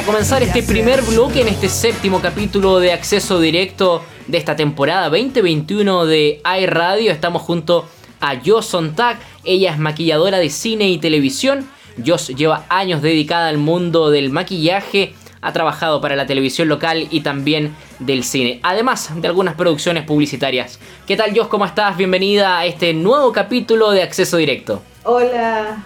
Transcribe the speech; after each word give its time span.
para 0.00 0.12
comenzar 0.12 0.42
este 0.42 0.62
primer 0.62 1.02
bloque 1.02 1.42
en 1.42 1.48
este 1.48 1.68
séptimo 1.68 2.22
capítulo 2.22 2.78
de 2.78 2.90
acceso 2.90 3.38
directo 3.38 4.02
de 4.28 4.38
esta 4.38 4.56
temporada 4.56 5.10
2021 5.10 6.06
de 6.06 6.40
iRadio, 6.58 7.12
estamos 7.12 7.42
junto 7.42 7.86
a 8.18 8.36
Jos 8.42 8.64
Sontag. 8.64 9.18
Ella 9.44 9.72
es 9.72 9.78
maquilladora 9.78 10.38
de 10.38 10.48
cine 10.48 10.88
y 10.88 10.96
televisión. 10.96 11.68
Jos 12.02 12.28
lleva 12.28 12.64
años 12.70 13.02
dedicada 13.02 13.48
al 13.48 13.58
mundo 13.58 14.08
del 14.08 14.30
maquillaje, 14.30 15.12
ha 15.42 15.52
trabajado 15.52 16.00
para 16.00 16.16
la 16.16 16.24
televisión 16.24 16.68
local 16.68 17.06
y 17.10 17.20
también 17.20 17.76
del 17.98 18.24
cine, 18.24 18.58
además 18.62 19.10
de 19.20 19.28
algunas 19.28 19.54
producciones 19.54 20.04
publicitarias. 20.04 20.80
¿Qué 21.06 21.16
tal 21.16 21.36
Jos? 21.36 21.48
¿Cómo 21.48 21.66
estás? 21.66 21.98
Bienvenida 21.98 22.58
a 22.58 22.64
este 22.64 22.94
nuevo 22.94 23.32
capítulo 23.32 23.90
de 23.90 24.02
acceso 24.02 24.38
directo. 24.38 24.80
Hola, 25.04 25.84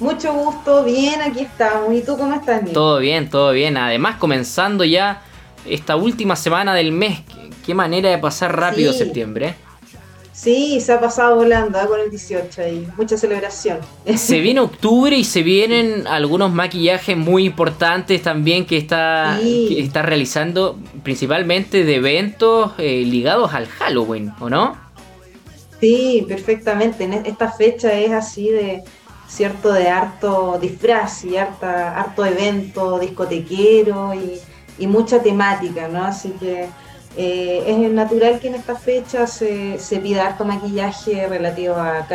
mucho 0.00 0.32
gusto, 0.32 0.84
bien, 0.84 1.20
aquí 1.22 1.40
estamos. 1.40 1.94
¿Y 1.94 2.02
tú 2.02 2.16
cómo 2.16 2.34
estás, 2.34 2.62
Nick? 2.62 2.72
Todo 2.72 2.98
bien, 2.98 3.30
todo 3.30 3.52
bien. 3.52 3.76
Además, 3.76 4.16
comenzando 4.16 4.84
ya 4.84 5.22
esta 5.66 5.96
última 5.96 6.36
semana 6.36 6.74
del 6.74 6.92
mes. 6.92 7.20
Qué 7.64 7.74
manera 7.74 8.10
de 8.10 8.18
pasar 8.18 8.58
rápido 8.58 8.92
septiembre. 8.92 9.54
Sí, 10.32 10.80
se 10.80 10.92
ha 10.94 11.00
pasado 11.00 11.36
volando 11.36 11.78
¿eh? 11.78 11.86
con 11.86 12.00
el 12.00 12.08
18 12.08 12.62
ahí. 12.62 12.88
Mucha 12.96 13.18
celebración. 13.18 13.78
Se 14.16 14.40
viene 14.40 14.60
octubre 14.60 15.14
y 15.14 15.24
se 15.24 15.42
vienen 15.42 16.06
algunos 16.06 16.50
maquillajes 16.50 17.14
muy 17.14 17.44
importantes 17.44 18.22
también 18.22 18.64
que 18.64 18.78
está, 18.78 19.38
está 19.38 20.00
realizando, 20.00 20.78
principalmente 21.02 21.84
de 21.84 21.96
eventos 21.96 22.72
eh, 22.78 23.02
ligados 23.04 23.52
al 23.52 23.66
Halloween, 23.66 24.32
¿o 24.40 24.48
no? 24.48 24.78
Sí, 25.78 26.24
perfectamente. 26.26 27.04
E, 27.04 27.22
esta 27.26 27.52
fecha 27.52 27.92
es 27.92 28.12
así 28.12 28.48
de 28.48 28.82
cierto 29.30 29.72
de 29.72 29.88
harto 29.88 30.58
disfraz 30.60 31.24
y 31.24 31.36
harta, 31.36 31.98
harto 31.98 32.26
evento 32.26 32.98
discotequero 32.98 34.12
y, 34.14 34.40
mucha 34.86 35.22
temática, 35.22 35.88
¿no? 35.88 36.04
Así 36.06 36.30
que 36.40 36.66
eh, 37.14 37.64
es 37.66 37.92
natural 37.92 38.40
que 38.40 38.48
en 38.48 38.54
esta 38.54 38.74
fecha 38.74 39.26
se, 39.26 39.78
se 39.78 39.98
pida 39.98 40.26
harto 40.26 40.46
maquillaje 40.46 41.28
relativo 41.28 41.74
a, 41.74 42.06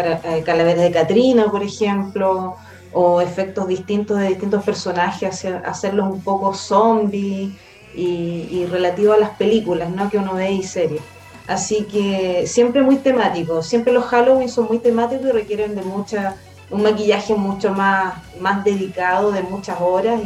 calaveras 0.44 0.82
de 0.82 0.92
Catrina, 0.92 1.46
por 1.52 1.62
ejemplo, 1.62 2.56
o 2.92 3.22
efectos 3.22 3.68
distintos 3.68 4.18
de 4.18 4.30
distintos 4.30 4.64
personajes, 4.64 5.46
hacerlos 5.64 6.12
un 6.12 6.22
poco 6.22 6.56
zombies 6.56 7.54
y, 7.96 8.48
y 8.50 8.66
relativo 8.66 9.14
a 9.14 9.18
las 9.18 9.30
películas 9.32 9.92
¿no? 9.92 10.10
que 10.10 10.18
uno 10.18 10.34
ve 10.34 10.54
y 10.54 10.64
series. 10.64 11.02
Así 11.48 11.84
que 11.84 12.48
siempre 12.48 12.82
muy 12.82 12.96
temático, 12.96 13.62
siempre 13.62 13.94
los 13.94 14.06
Halloween 14.06 14.50
son 14.50 14.66
muy 14.66 14.80
temáticos 14.80 15.28
y 15.28 15.32
requieren 15.32 15.76
de 15.76 15.84
mucha 15.84 16.36
un 16.70 16.84
maquillaje 16.84 17.36
mucho 17.36 17.74
más, 17.74 18.16
más 18.40 18.64
dedicado, 18.64 19.32
de 19.32 19.44
muchas 19.44 19.80
horas 19.80 20.22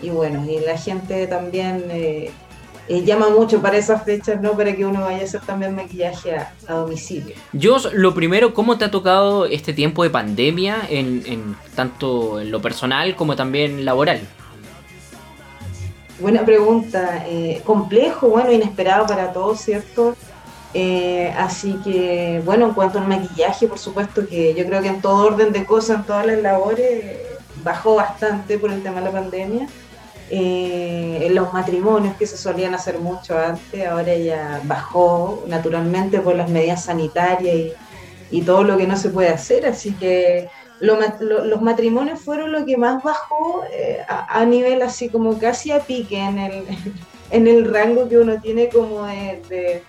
y, 0.00 0.10
bueno, 0.10 0.44
y 0.48 0.60
la 0.60 0.78
gente 0.78 1.26
también 1.26 1.84
eh, 1.90 2.30
eh, 2.88 3.04
llama 3.04 3.28
mucho 3.30 3.60
para 3.60 3.76
esas 3.76 4.04
fechas, 4.04 4.40
¿no? 4.40 4.52
Para 4.52 4.74
que 4.74 4.86
uno 4.86 5.02
vaya 5.02 5.20
a 5.20 5.24
hacer 5.24 5.40
también 5.40 5.74
maquillaje 5.74 6.36
a, 6.36 6.52
domicilio. 6.72 7.34
Yo, 7.52 7.78
lo 7.92 8.14
primero, 8.14 8.54
¿cómo 8.54 8.78
te 8.78 8.84
ha 8.84 8.90
tocado 8.90 9.46
este 9.46 9.72
tiempo 9.72 10.04
de 10.04 10.10
pandemia, 10.10 10.86
en, 10.88 11.22
en 11.26 11.56
tanto 11.74 12.40
en 12.40 12.50
lo 12.50 12.62
personal 12.62 13.16
como 13.16 13.36
también 13.36 13.84
laboral? 13.84 14.20
Buena 16.20 16.44
pregunta. 16.44 17.24
Eh, 17.28 17.62
complejo, 17.64 18.28
bueno, 18.28 18.50
inesperado 18.50 19.06
para 19.06 19.32
todos, 19.32 19.60
¿cierto? 19.60 20.16
Eh, 20.74 21.32
así 21.36 21.78
que, 21.82 22.42
bueno, 22.44 22.66
en 22.66 22.74
cuanto 22.74 22.98
al 22.98 23.08
maquillaje, 23.08 23.66
por 23.68 23.78
supuesto 23.78 24.26
que 24.26 24.54
yo 24.54 24.66
creo 24.66 24.82
que 24.82 24.88
en 24.88 25.00
todo 25.00 25.26
orden 25.26 25.52
de 25.52 25.64
cosas, 25.64 25.98
en 25.98 26.04
todas 26.04 26.26
las 26.26 26.42
labores, 26.42 27.16
bajó 27.62 27.96
bastante 27.96 28.58
por 28.58 28.70
el 28.70 28.82
tema 28.82 29.00
de 29.00 29.06
la 29.06 29.12
pandemia. 29.12 29.68
Eh, 30.30 31.28
los 31.30 31.54
matrimonios 31.54 32.14
que 32.16 32.26
se 32.26 32.36
solían 32.36 32.74
hacer 32.74 32.98
mucho 32.98 33.38
antes, 33.38 33.86
ahora 33.86 34.14
ya 34.14 34.60
bajó 34.64 35.44
naturalmente 35.46 36.20
por 36.20 36.36
las 36.36 36.50
medidas 36.50 36.84
sanitarias 36.84 37.74
y, 38.30 38.42
todo 38.42 38.62
lo 38.62 38.76
que 38.76 38.86
no 38.86 38.96
se 38.96 39.08
puede 39.08 39.30
hacer. 39.30 39.64
Así 39.66 39.92
que 39.92 40.50
los 40.80 41.62
matrimonios 41.62 42.20
fueron 42.20 42.52
lo 42.52 42.66
que 42.66 42.76
más 42.76 43.02
bajó 43.02 43.62
eh, 43.72 44.00
a, 44.06 44.44
nivel 44.44 44.82
así 44.82 45.08
como 45.08 45.38
casi 45.38 45.72
a 45.72 45.80
pique 45.80 46.18
en 46.18 46.38
el, 46.38 46.64
en 47.30 47.48
el 47.48 47.72
rango 47.72 48.06
que 48.06 48.18
uno 48.18 48.38
tiene 48.40 48.68
como 48.68 49.06
de 49.06 49.82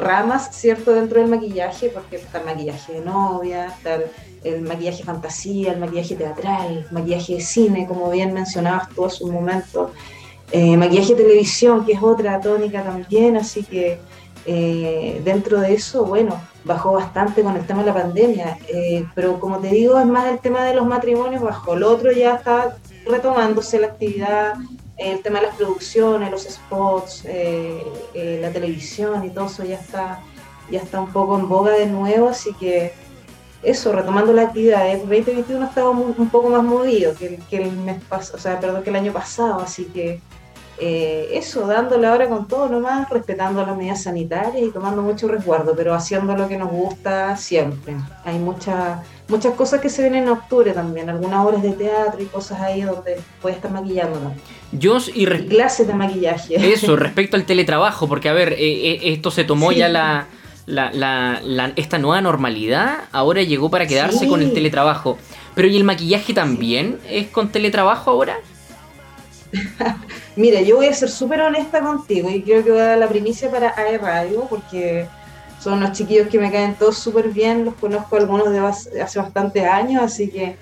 ramas, 0.00 0.50
¿cierto? 0.52 0.92
Dentro 0.92 1.20
del 1.20 1.30
maquillaje, 1.30 1.88
porque 1.88 2.16
está 2.16 2.38
el 2.40 2.46
maquillaje 2.46 2.94
de 2.94 3.00
novia, 3.00 3.66
está 3.66 4.00
el, 4.42 4.62
maquillaje 4.62 5.04
fantasía, 5.04 5.72
el 5.72 5.78
maquillaje 5.78 6.16
teatral, 6.16 6.86
maquillaje 6.90 7.34
de 7.34 7.40
cine, 7.40 7.86
como 7.86 8.10
bien 8.10 8.32
mencionabas 8.32 8.88
tú 8.90 9.04
hace 9.04 9.24
un 9.24 9.32
momento, 9.32 9.92
eh, 10.50 10.76
maquillaje 10.76 11.14
de 11.14 11.22
televisión, 11.22 11.86
que 11.86 11.92
es 11.92 12.02
otra 12.02 12.40
tónica 12.40 12.82
también, 12.82 13.36
así 13.36 13.62
que 13.62 13.98
eh, 14.46 15.22
dentro 15.24 15.60
de 15.60 15.74
eso, 15.74 16.04
bueno, 16.04 16.38
bajó 16.64 16.92
bastante 16.92 17.42
con 17.42 17.56
el 17.56 17.66
tema 17.66 17.80
de 17.80 17.86
la 17.86 17.94
pandemia, 17.94 18.58
eh, 18.68 19.06
pero 19.14 19.40
como 19.40 19.58
te 19.58 19.68
digo, 19.68 19.98
es 19.98 20.06
más 20.06 20.26
el 20.26 20.38
tema 20.38 20.64
de 20.64 20.74
los 20.74 20.86
matrimonios, 20.86 21.42
bajó, 21.42 21.74
el 21.74 21.82
otro 21.82 22.12
ya 22.12 22.34
está 22.34 22.76
retomándose 23.06 23.78
la 23.78 23.88
actividad 23.88 24.54
el 24.96 25.22
tema 25.22 25.40
de 25.40 25.46
las 25.46 25.56
producciones, 25.56 26.30
los 26.30 26.44
spots, 26.44 27.24
eh, 27.24 27.82
eh, 28.14 28.38
la 28.40 28.50
televisión 28.50 29.24
y 29.24 29.30
todo 29.30 29.46
eso 29.46 29.64
ya 29.64 29.76
está, 29.76 30.20
ya 30.70 30.80
está 30.80 31.00
un 31.00 31.12
poco 31.12 31.38
en 31.38 31.48
boga 31.48 31.72
de 31.72 31.86
nuevo, 31.86 32.28
así 32.28 32.52
que 32.54 32.92
eso, 33.62 33.92
retomando 33.92 34.32
la 34.32 34.42
actividad, 34.42 34.90
el 34.90 35.00
2021 35.00 35.66
estaba 35.66 35.90
un 35.90 36.28
poco 36.28 36.50
más 36.50 36.62
movido 36.62 37.14
que, 37.14 37.38
que 37.48 37.62
el 37.62 37.72
mes 37.72 38.02
pasado, 38.04 38.36
o 38.36 38.40
sea, 38.40 38.60
perdón, 38.60 38.82
que 38.82 38.90
el 38.90 38.96
año 38.96 39.12
pasado, 39.12 39.60
así 39.60 39.86
que 39.86 40.20
eh, 40.78 41.28
eso, 41.32 41.66
dándole 41.66 42.06
ahora 42.06 42.28
con 42.28 42.48
todo 42.48 42.68
nomás, 42.68 43.08
respetando 43.08 43.64
las 43.64 43.76
medidas 43.76 44.02
sanitarias 44.02 44.66
y 44.66 44.70
tomando 44.70 45.02
mucho 45.02 45.28
resguardo, 45.28 45.74
pero 45.76 45.94
haciendo 45.94 46.36
lo 46.36 46.48
que 46.48 46.58
nos 46.58 46.70
gusta 46.70 47.36
siempre. 47.36 47.96
Hay 48.24 48.38
muchas 48.38 48.98
muchas 49.28 49.54
cosas 49.54 49.80
que 49.80 49.88
se 49.88 50.02
vienen 50.02 50.24
en 50.24 50.28
octubre 50.30 50.72
también, 50.72 51.08
algunas 51.08 51.44
horas 51.44 51.62
de 51.62 51.72
teatro 51.72 52.22
y 52.22 52.26
cosas 52.26 52.60
ahí 52.60 52.82
donde 52.82 53.20
puedes 53.40 53.56
estar 53.56 53.70
maquillándonos. 53.70 54.32
Yo 54.72 54.98
y, 55.14 55.26
clases 55.26 55.86
de 55.86 55.94
maquillaje. 55.94 56.54
Eso, 56.72 56.96
respecto 56.96 57.36
al 57.36 57.44
teletrabajo, 57.44 58.08
porque 58.08 58.28
a 58.28 58.32
ver, 58.32 58.52
eh, 58.54 58.56
eh, 58.58 59.00
esto 59.12 59.30
se 59.30 59.44
tomó 59.44 59.72
ya 59.72 59.88
la, 59.88 60.26
la, 60.66 61.72
esta 61.76 61.98
nueva 61.98 62.20
normalidad, 62.20 63.04
ahora 63.12 63.42
llegó 63.42 63.70
para 63.70 63.86
quedarse 63.86 64.26
con 64.26 64.42
el 64.42 64.52
teletrabajo. 64.52 65.18
Pero 65.54 65.68
¿y 65.68 65.76
el 65.76 65.84
maquillaje 65.84 66.34
también 66.34 66.98
es 67.08 67.28
con 67.28 67.50
teletrabajo 67.50 68.10
ahora? 68.10 68.38
Mira, 70.36 70.60
yo 70.60 70.76
voy 70.76 70.86
a 70.86 70.94
ser 70.94 71.08
súper 71.08 71.40
honesta 71.40 71.80
contigo 71.80 72.28
y 72.28 72.42
creo 72.42 72.64
que 72.64 72.70
voy 72.70 72.80
a 72.80 72.86
dar 72.86 72.98
la 72.98 73.08
primicia 73.08 73.50
para 73.50 73.74
AE 73.76 73.98
Radio 73.98 74.46
porque 74.50 75.06
son 75.60 75.74
unos 75.74 75.92
chiquillos 75.92 76.28
que 76.28 76.38
me 76.38 76.50
caen 76.50 76.74
todos 76.74 76.98
súper 76.98 77.28
bien, 77.28 77.64
los 77.64 77.74
conozco 77.74 78.16
algunos 78.16 78.50
de 78.50 78.58
hace 79.00 79.18
bastantes 79.18 79.64
años, 79.64 80.02
así 80.02 80.28
que 80.28 80.56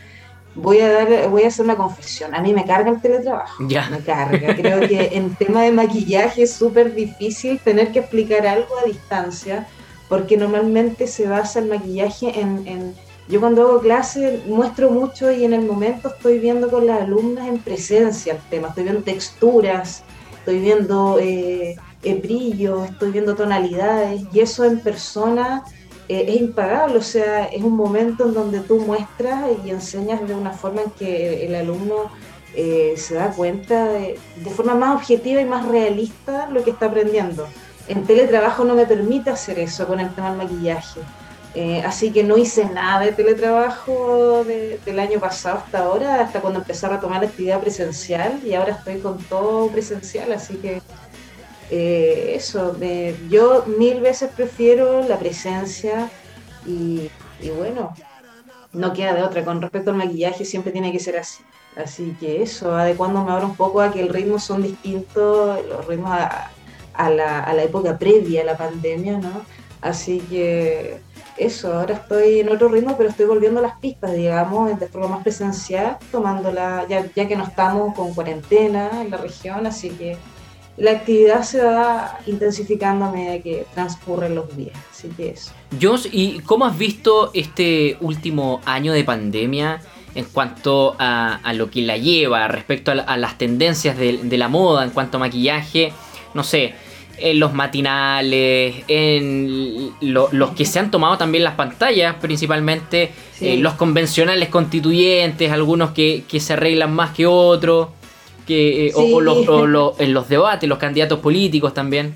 voy 0.55 0.81
a 0.81 0.93
dar, 0.93 1.29
voy 1.29 1.45
a 1.45 1.49
hacer 1.49 1.65
una 1.65 1.77
confesión. 1.77 2.35
A 2.35 2.41
mí 2.41 2.53
me 2.53 2.65
carga 2.65 2.91
el 2.91 3.01
teletrabajo. 3.01 3.67
Ya. 3.67 3.89
Me 3.91 4.01
carga. 4.01 4.55
Creo 4.55 4.81
que 4.81 5.11
en 5.13 5.35
tema 5.37 5.63
de 5.63 5.73
maquillaje 5.73 6.43
es 6.43 6.53
súper 6.53 6.95
difícil 6.95 7.59
tener 7.59 7.91
que 7.91 8.01
explicar 8.01 8.47
algo 8.47 8.79
a 8.79 8.87
distancia, 8.87 9.67
porque 10.09 10.37
normalmente 10.37 11.07
se 11.07 11.27
basa 11.27 11.61
el 11.61 11.67
maquillaje 11.67 12.39
en 12.39 12.95
yo 13.29 13.41
cuando 13.41 13.63
hago 13.63 13.81
clase 13.81 14.43
muestro 14.47 14.91
mucho 14.91 15.31
y 15.31 15.45
en 15.45 15.53
el 15.53 15.63
momento 15.63 16.09
estoy 16.09 16.39
viendo 16.39 16.69
con 16.71 16.87
las 16.87 17.03
alumnas 17.03 17.49
en 17.49 17.59
presencia 17.59 18.35
el 18.35 18.41
tema, 18.51 18.69
estoy 18.69 18.85
viendo 18.85 19.03
texturas, 19.03 20.03
estoy 20.39 20.59
viendo 20.59 21.19
eh, 21.21 21.77
eh 22.03 22.15
brillo, 22.17 22.85
estoy 22.85 23.13
viendo 23.13 23.35
tonalidades 23.35 24.23
y 24.33 24.41
eso 24.41 24.65
en 24.65 24.81
persona 24.81 25.65
eh, 26.09 26.25
es 26.29 26.41
impagable, 26.41 26.99
o 26.99 27.03
sea, 27.03 27.45
es 27.45 27.63
un 27.63 27.77
momento 27.77 28.27
en 28.27 28.35
donde 28.35 28.61
tú 28.61 28.81
muestras 28.81 29.45
y 29.65 29.71
enseñas 29.71 30.27
de 30.27 30.35
una 30.35 30.51
forma 30.51 30.83
en 30.83 30.91
que 30.91 31.47
el 31.47 31.55
alumno 31.55 32.11
eh, 32.55 32.95
se 32.97 33.15
da 33.15 33.31
cuenta 33.31 33.85
de, 33.85 34.19
de 34.37 34.51
forma 34.51 34.75
más 34.75 34.97
objetiva 34.97 35.41
y 35.41 35.45
más 35.45 35.67
realista 35.69 36.49
lo 36.51 36.65
que 36.65 36.71
está 36.71 36.87
aprendiendo. 36.87 37.47
En 37.89 38.05
teletrabajo 38.05 38.65
no 38.65 38.75
me 38.75 38.85
permite 38.85 39.31
hacer 39.31 39.59
eso 39.59 39.87
con 39.87 40.01
el 40.01 40.13
tema 40.15 40.31
del 40.31 40.39
maquillaje. 40.39 41.01
Eh, 41.55 41.83
así 41.85 42.13
que 42.13 42.23
no 42.23 42.39
hice 42.39 42.65
nada 42.65 43.05
de 43.05 43.13
teletrabajo 43.13 44.43
del 44.45 44.99
año 44.99 45.21
pasado 45.21 45.59
hasta 45.59 45.81
ahora, 45.81 46.23
hasta 46.23 46.41
cuando 46.41 46.61
empecé 46.61 46.87
a 46.87 46.91
retomar 46.91 47.21
la 47.21 47.29
actividad 47.29 47.61
presencial 47.61 48.41
y 48.43 48.55
ahora 48.55 48.73
estoy 48.73 49.01
con 49.01 49.19
todo 49.25 49.69
presencial, 49.69 50.33
así 50.33 50.55
que 50.55 50.81
eh, 51.71 52.35
eso, 52.37 52.77
yo 53.29 53.65
mil 53.79 54.01
veces 54.01 54.31
prefiero 54.35 55.07
la 55.07 55.19
presencia 55.19 56.11
y, 56.67 57.11
bueno, 57.59 57.95
no 58.73 58.93
queda 58.93 59.13
de 59.15 59.23
otra. 59.23 59.45
Con 59.45 59.61
respecto 59.61 59.91
al 59.91 59.97
maquillaje 59.97 60.45
siempre 60.45 60.73
tiene 60.73 60.93
que 60.93 61.01
ser 61.01 61.19
así. 61.19 61.43
Así 61.77 62.17
que 62.21 62.43
eso, 62.43 62.75
adecuándome 62.75 63.31
ahora 63.31 63.47
un 63.47 63.57
poco 63.57 63.81
a 63.81 63.91
que 63.91 64.01
el 64.01 64.11
ritmo 64.11 64.39
son 64.39 64.63
distintos, 64.63 65.65
los 65.67 65.87
ritmos 65.87 66.11
a, 66.13 67.11
la, 67.11 67.41
a 67.41 67.55
la 67.55 67.63
época 67.63 67.99
previa 67.99 68.43
a 68.43 68.45
la 68.45 68.57
pandemia, 68.57 69.19
¿no? 69.19 69.43
Así 69.81 70.21
que 70.21 71.01
eso, 71.37 71.73
ahora 71.73 71.95
estoy 71.95 72.41
en 72.41 72.49
otro 72.51 72.69
ritmo, 72.69 72.97
pero 72.97 73.11
estoy 73.11 73.27
volviendo 73.27 73.61
a 73.61 73.63
las 73.63 73.79
pistas, 73.79 74.15
digamos, 74.15 74.79
de 74.79 74.87
forma 74.87 75.09
más 75.09 75.23
presencial, 75.23 75.99
tomándola, 76.11 76.87
ya, 76.89 77.07
ya 77.15 77.27
que 77.29 77.37
no 77.37 77.45
estamos 77.45 77.95
con 77.95 78.15
cuarentena 78.15 79.03
en 79.03 79.11
la 79.11 79.17
región, 79.17 79.67
así 79.67 79.91
que 79.91 80.17
la 80.77 80.93
actividad 80.93 81.43
se 81.43 81.63
va 81.63 82.19
intensificando 82.27 83.05
a 83.05 83.13
medida 83.13 83.43
que 83.43 83.67
transcurren 83.75 84.35
los 84.35 84.57
días. 84.57 84.77
Así 84.91 85.09
que 85.09 85.31
eso. 85.31 85.53
Jos, 85.81 86.09
¿y 86.11 86.41
cómo 86.41 86.65
has 86.65 86.79
visto 86.79 87.31
este 87.35 87.97
último 88.01 88.61
año 88.65 88.93
de 88.93 89.05
pandemia 89.05 89.81
en 90.15 90.25
cuanto 90.27 90.97
a, 90.99 91.41
lo 91.55 91.71
que 91.71 91.83
la 91.83 91.97
lleva, 91.97 92.49
respecto 92.49 92.91
a, 92.91 93.17
las 93.17 93.39
tendencias 93.39 93.97
de, 93.97 94.39
la 94.39 94.49
moda, 94.49 94.85
en 94.85 94.91
cuanto 94.91 95.19
a 95.19 95.21
maquillaje? 95.21 95.93
No 96.35 96.43
sé, 96.43 96.75
en 97.19 97.39
los 97.39 97.55
matinales, 97.55 98.85
en 98.89 99.93
los 100.01 100.51
que 100.57 100.65
se 100.65 100.79
han 100.79 100.91
tomado 100.91 101.19
también 101.19 101.45
las 101.45 101.55
pantallas, 101.55 102.17
principalmente 102.21 103.13
eh, 103.41 103.57
los 103.57 103.75
convencionales 103.75 104.49
constituyentes, 104.49 105.51
algunos 105.51 105.91
que, 105.93 106.25
que 106.29 106.41
se 106.41 106.55
arreglan 106.55 106.93
más 106.95 107.11
que 107.13 107.27
otros 107.27 107.89
que, 108.47 108.89
eh, 108.89 108.93
o, 108.95 109.21
en 109.99 110.13
los 110.13 110.29
debates, 110.29 110.69
los 110.69 110.79
candidatos 110.79 111.21
políticos 111.21 111.75
también. 111.75 112.15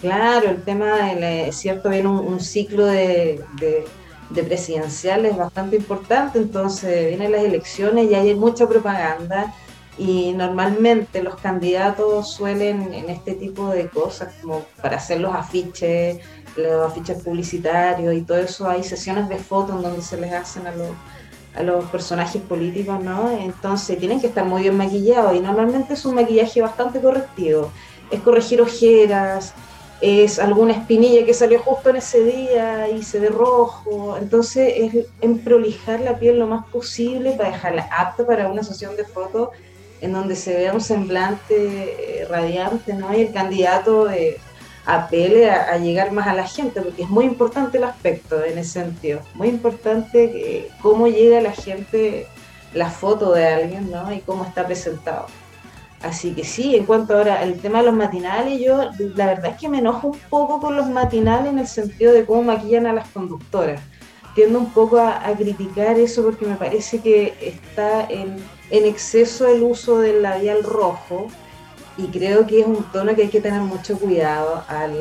Claro, 0.00 0.50
el 0.50 0.62
tema, 0.62 1.12
es 1.12 1.56
cierto, 1.56 1.88
viene 1.88 2.08
un, 2.08 2.40
ciclo 2.40 2.86
de, 2.86 3.40
de, 3.60 4.42
presidenciales 4.42 5.36
bastante 5.36 5.76
importante, 5.76 6.38
entonces 6.38 7.08
vienen 7.08 7.30
las 7.30 7.44
elecciones 7.44 8.10
y 8.10 8.14
hay 8.14 8.34
mucha 8.34 8.68
propaganda 8.68 9.54
y 9.98 10.32
normalmente 10.32 11.22
los 11.22 11.36
candidatos 11.36 12.32
suelen 12.32 12.94
en 12.94 13.10
este 13.10 13.34
tipo 13.34 13.68
de 13.68 13.88
cosas, 13.88 14.34
como 14.40 14.60
para 14.80 14.96
hacer 14.96 15.20
los 15.20 15.34
afiches, 15.34 16.18
los 16.56 16.90
afiches 16.90 17.22
publicitarios 17.22 18.14
y 18.14 18.22
todo 18.22 18.38
eso, 18.38 18.68
hay 18.68 18.82
sesiones 18.82 19.28
de 19.28 19.36
fotos 19.36 19.76
en 19.76 19.82
donde 19.82 20.02
se 20.02 20.18
les 20.18 20.32
hacen 20.32 20.66
a 20.66 20.72
los 20.72 20.90
a 21.54 21.62
los 21.62 21.84
personajes 21.86 22.40
políticos, 22.40 23.02
¿no? 23.02 23.30
Entonces 23.30 23.98
tienen 23.98 24.20
que 24.20 24.28
estar 24.28 24.44
muy 24.44 24.62
bien 24.62 24.76
maquillados 24.76 25.36
y 25.36 25.40
normalmente 25.40 25.94
es 25.94 26.04
un 26.04 26.14
maquillaje 26.14 26.62
bastante 26.62 27.00
correctivo. 27.00 27.70
Es 28.10 28.20
corregir 28.20 28.62
ojeras, 28.62 29.52
es 30.00 30.38
alguna 30.38 30.72
espinilla 30.72 31.24
que 31.24 31.34
salió 31.34 31.60
justo 31.60 31.90
en 31.90 31.96
ese 31.96 32.24
día 32.24 32.88
y 32.88 33.02
se 33.02 33.20
ve 33.20 33.28
rojo. 33.28 34.16
Entonces 34.18 34.72
es 34.76 35.06
en 35.20 35.38
prolijar 35.40 36.00
la 36.00 36.18
piel 36.18 36.38
lo 36.38 36.46
más 36.46 36.66
posible 36.66 37.32
para 37.32 37.50
dejarla 37.50 37.88
apta 37.96 38.26
para 38.26 38.48
una 38.48 38.62
sesión 38.62 38.96
de 38.96 39.04
fotos 39.04 39.50
en 40.02 40.12
donde 40.12 40.36
se 40.36 40.54
vea 40.54 40.74
un 40.74 40.82
semblante 40.82 41.54
eh, 41.56 42.26
radiante, 42.28 42.94
¿no? 42.94 43.16
Y 43.16 43.22
el 43.22 43.32
candidato... 43.32 44.06
de 44.06 44.38
apele 44.84 45.48
a, 45.48 45.78
llegar 45.78 46.10
más 46.10 46.26
a 46.26 46.34
la 46.34 46.44
gente, 46.44 46.80
porque 46.80 47.02
es 47.02 47.08
muy 47.08 47.24
importante 47.24 47.78
el 47.78 47.84
aspecto 47.84 48.42
en 48.42 48.58
ese 48.58 48.80
sentido, 48.80 49.20
muy 49.34 49.46
importante 49.46 50.68
cómo 50.80 51.06
llega 51.06 51.38
a 51.38 51.40
la 51.40 51.52
gente 51.52 52.26
la 52.74 52.90
foto 52.90 53.32
de 53.32 53.46
alguien, 53.46 53.90
¿no? 53.90 54.12
Y 54.12 54.20
cómo 54.20 54.44
está 54.44 54.66
presentado. 54.66 55.26
Así 56.02 56.32
que 56.32 56.44
sí, 56.44 56.74
en 56.74 56.84
cuanto 56.84 57.16
ahora 57.16 57.40
al 57.40 57.54
tema 57.58 57.78
de 57.78 57.86
los 57.86 57.94
matinales, 57.94 58.60
yo 58.60 58.90
la 59.14 59.26
verdad 59.26 59.52
es 59.52 59.56
que 59.60 59.68
me 59.68 59.78
enojo 59.78 60.08
un 60.08 60.18
poco 60.30 60.60
con 60.60 60.76
los 60.76 60.88
matinales 60.88 61.52
en 61.52 61.60
el 61.60 61.68
sentido 61.68 62.12
de 62.12 62.24
cómo 62.24 62.42
maquillan 62.42 62.86
a 62.86 62.92
las 62.92 63.08
conductoras. 63.08 63.80
Tiendo 64.34 64.58
un 64.58 64.72
poco 64.72 64.98
a, 64.98 65.22
criticar 65.36 65.98
eso 65.98 66.24
porque 66.24 66.46
me 66.46 66.56
parece 66.56 67.00
que 67.00 67.34
está 67.40 68.04
en, 68.08 68.36
en 68.72 68.86
exceso 68.86 69.46
el 69.46 69.62
uso 69.62 69.98
del 69.98 70.22
labial 70.22 70.64
rojo, 70.64 71.28
y 71.98 72.06
creo 72.06 72.46
que 72.46 72.60
es 72.60 72.66
un 72.66 72.82
tono 72.90 73.14
que 73.14 73.22
hay 73.22 73.28
que 73.28 73.42
tener 73.42 73.60
mucho 73.60 73.98
cuidado 73.98 74.64
al, 74.66 74.96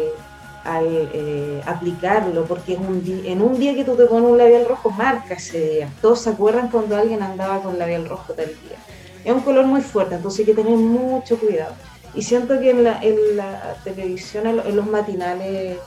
eh, 1.13 1.61
aplicarlo, 1.65 2.43
porque 2.43 2.73
es 2.73 2.79
un 2.79 3.01
en 3.25 3.41
un 3.41 3.57
día 3.57 3.73
que 3.73 3.85
tú 3.85 3.95
te 3.95 4.05
pones 4.05 4.29
un 4.29 4.37
labial 4.37 4.65
rojo, 4.67 4.91
marca 4.91 5.35
ese 5.35 5.69
día. 5.69 5.89
Todos 6.01 6.19
se 6.19 6.31
acuerdan 6.31 6.69
cuando 6.69 6.97
alguien 6.97 7.23
andaba 7.23 7.63
con 7.63 7.79
labial 7.79 8.09
rojo 8.09 8.33
tal 8.33 8.47
día. 8.47 8.77
Es 9.23 9.31
un 9.31 9.39
color 9.39 9.65
muy 9.65 9.81
fuerte, 9.81 10.15
entonces 10.15 10.41
hay 10.41 10.53
que 10.53 10.61
tener 10.61 10.77
mucho 10.77 11.39
cuidado. 11.39 11.73
Y 12.13 12.23
siento 12.23 12.59
que 12.59 12.71
en 12.71 12.83
la, 12.83 13.77
televisión, 13.85 14.47
en 14.47 14.75
los 14.75 14.85
matinales, 14.85 15.77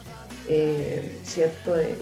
eh, 0.48 1.20
¿cierto? 1.22 1.74
De, 1.74 1.96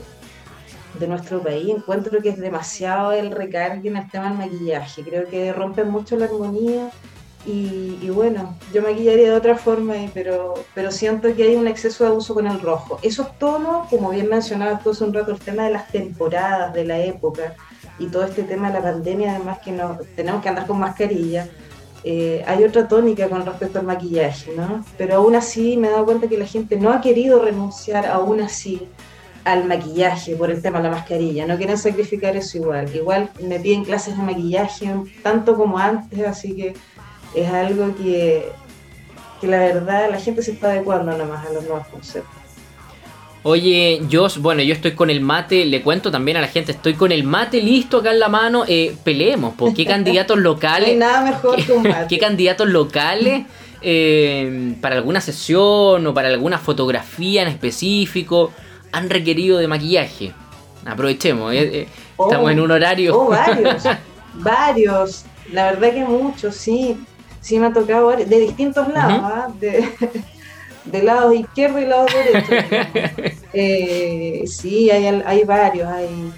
de 0.99 1.07
nuestro 1.07 1.43
país, 1.43 1.69
encuentro 1.69 2.21
que 2.21 2.31
es 2.31 2.39
demasiado 2.39 3.13
el 3.13 3.31
recargue 3.31 3.89
en 3.89 3.97
el 3.97 4.11
tema 4.11 4.29
del 4.29 4.39
maquillaje. 4.39 5.03
Creo 5.03 5.27
que 5.27 5.53
rompe 5.53 5.85
mucho 5.85 6.17
la 6.17 6.27
armonía 6.27 6.91
y, 7.45 8.09
bueno, 8.11 8.57
yo 8.73 8.83
maquillaría 8.83 9.31
de 9.31 9.35
otra 9.35 9.57
forma, 9.57 9.95
pero, 10.15 10.55
pero 10.75 10.93
siento 10.93 11.35
que 11.35 11.43
hay 11.43 11.57
un 11.57 11.67
exceso 11.67 12.05
de 12.05 12.11
uso 12.11 12.35
con 12.35 12.47
el 12.47 12.61
rojo. 12.61 13.01
Esos 13.03 13.37
tonos, 13.39 13.89
como 13.89 14.11
bien 14.11 14.29
mencionaba 14.29 14.79
tú 14.79 14.91
hace 14.91 15.03
un 15.03 15.13
rato, 15.13 15.33
el 15.33 15.41
tema 15.41 15.65
de 15.65 15.71
las 15.71 15.89
temporadas, 15.89 16.73
de 16.73 16.85
la 16.85 16.99
época 17.01 17.57
y 17.99 18.07
todo 18.07 18.25
este 18.25 18.45
tema 18.45 18.69
de 18.69 18.75
la 18.75 18.83
pandemia, 18.83 19.35
además 19.35 19.59
que 19.59 19.73
no, 19.73 19.99
tenemos 20.15 20.41
que 20.41 20.51
andar 20.51 20.67
con 20.67 20.79
mascarilla, 20.79 21.49
eh, 22.05 22.45
hay 22.47 22.65
otra 22.65 22.89
tónica 22.89 23.29
con 23.29 23.45
respecto 23.45 23.79
al 23.79 23.87
maquillaje, 23.87 24.53
¿no? 24.57 24.85
Pero 24.99 25.17
aún 25.17 25.35
así 25.35 25.77
me 25.77 25.89
he 25.89 25.91
dado 25.91 26.05
cuenta 26.05 26.29
que 26.29 26.39
la 26.39 26.47
gente 26.47 26.77
no 26.77 26.93
ha 26.93 27.01
querido 27.01 27.41
renunciar, 27.41 28.07
aún 28.07 28.41
así, 28.41 28.89
al 29.45 29.65
maquillaje 29.65 30.37
por 30.37 30.51
el 30.51 30.63
tema 30.63 30.79
de 30.79 30.85
la 30.85 30.91
mascarilla. 30.91 31.47
No 31.47 31.57
quieren 31.57 31.79
sacrificar 31.79 32.37
eso 32.37 32.59
igual. 32.59 32.95
Igual 32.95 33.31
me 33.43 33.59
piden 33.59 33.85
clases 33.85 34.17
de 34.17 34.23
maquillaje 34.23 34.91
tanto 35.23 35.57
como 35.57 35.79
antes, 35.79 36.27
así 36.27 36.55
que 36.55 36.75
es 37.35 37.49
algo 37.51 37.95
que, 37.97 38.49
que 39.41 39.47
la 39.47 39.59
verdad 39.59 40.11
la 40.11 40.21
gente 40.21 40.43
se 40.43 40.53
está 40.53 40.69
adecuando 40.69 41.17
nomás 41.17 41.47
a 41.47 41.53
los 41.53 41.65
nuevos 41.65 41.87
conceptos. 41.89 42.43
Oye, 43.45 44.03
yo, 44.09 44.29
bueno, 44.39 44.63
yo 44.63 44.73
estoy 44.73 44.93
con 44.93 45.11
el 45.11 45.21
mate, 45.21 45.65
le 45.65 45.83
cuento 45.83 46.13
también 46.13 46.37
a 46.37 46.41
la 46.41 46.47
gente, 46.47 46.71
estoy 46.71 46.95
con 46.95 47.11
el 47.11 47.25
mate 47.25 47.61
listo 47.61 47.99
acá 47.99 48.13
en 48.13 48.21
la 48.21 48.29
mano, 48.29 48.63
eh, 48.69 48.95
peleemos, 49.03 49.55
¿por 49.55 49.75
qué 49.75 49.85
candidatos 49.87 50.39
locales? 50.39 50.97
nada 50.97 51.23
mejor 51.25 51.57
que 51.57 51.73
un 51.73 51.83
mate. 51.83 52.07
¿Qué 52.09 52.19
candidatos 52.19 52.69
locales 52.69 53.45
eh, 53.81 54.77
para 54.81 54.95
alguna 54.95 55.21
sesión 55.21 56.07
o 56.07 56.15
para 56.15 56.29
alguna 56.29 56.59
fotografía 56.59 57.43
en 57.43 57.49
específico 57.49 58.53
han 58.93 59.11
requerido 59.11 59.59
de 59.59 59.69
maquillaje? 59.69 60.33
Aprovechemos, 60.85 61.53
eh, 61.55 61.89
estamos 62.19 62.51
en 62.51 62.61
un 62.61 62.71
horario. 62.71 63.19
Oh, 63.19 63.29
varios, 63.29 63.83
varios, 64.35 65.25
la 65.53 65.73
verdad 65.73 65.93
que 65.93 66.05
muchos, 66.05 66.55
sí 66.55 66.97
sí 67.43 67.59
me 67.59 67.67
ha 67.67 67.73
tocado 67.73 68.17
de 68.17 68.41
distintos 68.41 68.89
lados, 68.89 69.21
¿ah? 69.23 69.49
de, 69.61 69.87
de 70.85 71.03
lado 71.03 71.35
izquierdo 71.35 71.79
y 71.81 71.85
lado 71.85 72.07
derecho. 72.07 73.37
Eh, 73.55 74.45
sí, 74.47 74.91
hay, 74.91 75.05
hay 75.05 75.45
varios, 75.45 75.87
hay, 75.87 76.33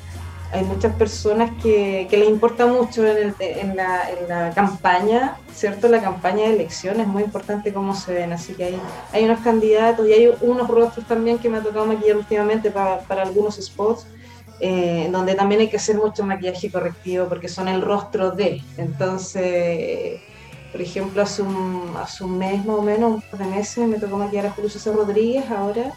hay 0.55 0.65
muchas 0.65 0.95
personas 0.95 1.51
que, 1.61 2.07
que 2.09 2.17
les 2.17 2.29
importa 2.29 2.67
mucho 2.67 3.05
en, 3.05 3.35
el, 3.39 3.77
la, 3.77 4.53
campaña, 4.55 5.37
¿cierto? 5.53 5.89
La 5.89 6.01
campaña 6.01 6.45
de 6.45 6.55
elecciones 6.55 7.03
es 7.03 7.09
muy 7.09 7.25
importante 7.25 7.73
cómo 7.73 7.95
se 7.95 8.13
ven, 8.15 8.33
así 8.33 8.55
que 8.55 8.77
hay, 9.13 9.25
unos 9.25 9.41
candidatos 9.41 10.09
y 10.09 10.13
hay 10.13 10.33
unos 10.43 10.69
rostros 10.69 11.07
también 11.07 11.39
que 11.39 11.49
me 11.49 11.59
ha 11.59 11.61
tocado 11.61 11.87
maquillar 11.87 12.17
últimamente 12.17 12.71
para, 12.71 13.03
algunos 13.23 13.57
spots. 13.57 14.07
Eh, 14.61 15.09
donde 15.11 15.35
también 15.35 15.63
hay 15.63 15.69
que 15.69 15.79
hacer 15.79 15.97
mucho 15.97 16.25
maquillaje 16.25 16.71
correctivo 16.71 17.27
porque 17.29 17.49
son 17.49 17.67
el 17.67 17.83
rostro 17.83 18.31
de. 18.31 18.63
Entonces, 18.79 20.21
por 20.71 20.81
ejemplo, 20.81 21.23
hace 21.23 21.43
un, 21.43 21.93
hace 22.01 22.23
un 22.23 22.39
mes 22.39 22.65
más 22.65 22.77
o 22.77 22.83
menos, 22.83 23.15
un 23.15 23.21
par 23.21 23.41
de 23.41 23.47
meses, 23.47 23.87
me 23.89 23.99
tocó 23.99 24.17
maquillar 24.17 24.47
a 24.47 24.51
Julio 24.53 24.71
César 24.71 24.95
Rodríguez 24.95 25.51
ahora. 25.51 25.93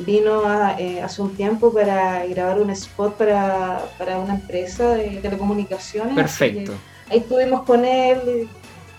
Vino 0.00 0.42
eh, 0.78 1.00
hace 1.02 1.22
un 1.22 1.34
tiempo 1.34 1.72
para 1.72 2.24
grabar 2.26 2.60
un 2.60 2.70
spot 2.70 3.16
para, 3.16 3.88
una 4.18 4.34
empresa 4.34 4.94
de 4.94 5.18
telecomunicaciones. 5.22 6.14
Perfecto. 6.14 6.72
Ahí 7.10 7.18
estuvimos 7.18 7.62
con 7.62 7.84
él, 7.84 8.48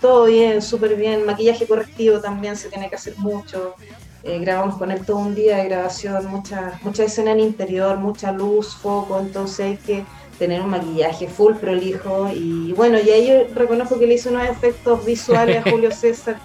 todo 0.00 0.26
bien, 0.26 0.62
súper 0.62 0.96
bien. 0.96 1.24
Maquillaje 1.24 1.66
correctivo 1.66 2.20
también 2.20 2.56
se 2.56 2.68
tiene 2.68 2.88
que 2.88 2.96
hacer 2.96 3.16
mucho. 3.18 3.74
Eh, 4.24 4.38
grabamos 4.38 4.76
con 4.76 4.92
él 4.92 5.04
todo 5.04 5.18
un 5.18 5.34
día 5.34 5.56
de 5.56 5.64
grabación, 5.64 6.26
mucha, 6.26 6.78
mucha 6.82 7.04
escena 7.04 7.32
en 7.32 7.40
interior, 7.40 7.96
mucha 7.96 8.30
luz, 8.30 8.76
foco, 8.76 9.18
entonces 9.18 9.66
hay 9.66 9.76
que 9.76 10.04
tener 10.38 10.60
un 10.60 10.70
maquillaje 10.70 11.26
full 11.26 11.54
prolijo 11.54 12.30
y 12.32 12.72
bueno, 12.72 12.98
y 13.00 13.10
ahí 13.10 13.28
yo 13.28 13.54
reconozco 13.54 13.98
que 13.98 14.06
le 14.06 14.14
hice 14.14 14.28
unos 14.28 14.48
efectos 14.48 15.04
visuales 15.04 15.56
a 15.58 15.62
Julio 15.70 15.90
César 15.90 16.36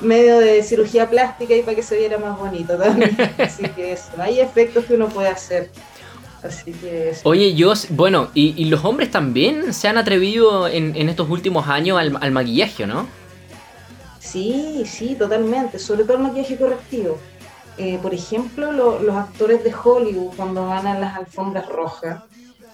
medio 0.00 0.38
de 0.38 0.62
cirugía 0.62 1.08
plástica 1.08 1.54
y 1.54 1.62
para 1.62 1.76
que 1.76 1.82
se 1.82 1.96
viera 1.96 2.18
más 2.18 2.38
bonito 2.38 2.76
también. 2.76 3.16
Así 3.38 3.64
que 3.68 3.92
eso, 3.92 4.10
hay 4.18 4.40
efectos 4.40 4.84
que 4.84 4.94
uno 4.94 5.08
puede 5.08 5.28
hacer. 5.28 5.70
Así 6.42 6.72
que 6.72 7.10
eso. 7.10 7.22
Oye, 7.24 7.54
yo, 7.54 7.72
bueno, 7.90 8.28
y, 8.34 8.66
los 8.66 8.84
hombres 8.84 9.10
también 9.10 9.72
se 9.72 9.88
han 9.88 9.96
atrevido 9.96 10.68
en, 10.68 11.08
estos 11.08 11.30
últimos 11.30 11.68
años 11.68 11.98
al, 11.98 12.32
maquillaje, 12.32 12.86
¿no? 12.86 13.06
Sí, 14.18 14.82
sí, 14.84 15.16
totalmente, 15.18 15.78
sobre 15.78 16.04
todo 16.04 16.18
el 16.18 16.24
maquillaje 16.24 16.56
correctivo. 16.56 17.18
Eh, 17.78 17.98
por 18.00 18.14
ejemplo, 18.14 18.72
los 18.72 19.16
actores 19.16 19.64
de 19.64 19.74
Hollywood 19.74 20.36
cuando 20.36 20.66
van 20.66 20.86
a 20.86 20.98
las 20.98 21.16
alfombras 21.16 21.66
rojas, 21.66 22.22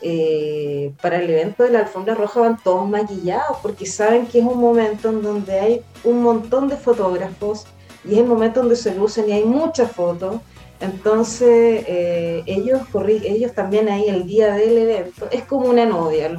eh, 0.03 0.93
para 1.03 1.17
el 1.17 1.29
evento 1.29 1.63
de 1.63 1.71
la 1.71 1.81
alfombra 1.81 2.15
roja 2.15 2.41
van 2.41 2.59
todos 2.63 2.89
maquillados 2.89 3.59
porque 3.61 3.85
saben 3.85 4.27
que 4.27 4.39
es 4.39 4.45
un 4.45 4.59
momento 4.59 5.11
en 5.11 5.23
donde 5.23 5.61
hay 5.61 5.83
un 6.05 6.23
montón 6.23 6.69
de 6.69 6.77
fotógrafos 6.77 7.67
y 8.05 8.15
es 8.15 8.19
el 8.19 8.27
momento 8.27 8.61
donde 8.61 8.77
se 8.77 8.95
lucen 8.95 9.29
y 9.29 9.33
hay 9.33 9.45
muchas 9.45 9.93
fotos 9.93 10.37
Entonces, 10.81 11.85
eh, 11.87 12.43
ellos, 12.47 12.81
ellos 13.25 13.53
también 13.53 13.91
ahí 13.91 14.09
el 14.09 14.27
día 14.27 14.55
del 14.55 14.79
evento, 14.79 15.29
es 15.31 15.45
como 15.45 15.69
una 15.69 15.85
novia, 15.85 16.31